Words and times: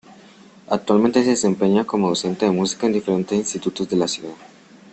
Actualmente 0.67 1.21
se 1.23 1.29
desempeña 1.29 1.85
como 1.85 2.09
docente 2.09 2.45
de 2.47 2.51
música 2.51 2.87
en 2.87 2.93
diferentes 2.93 3.37
institutos 3.37 3.87
de 3.87 3.97
la 3.97 4.07
ciudad. 4.07 4.33